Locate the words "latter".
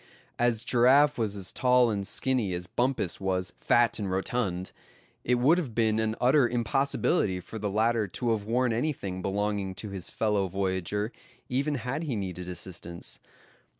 7.69-8.07